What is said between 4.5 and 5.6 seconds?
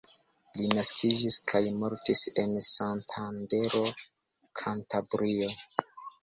Kantabrio.